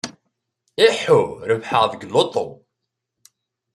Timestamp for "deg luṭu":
1.91-2.47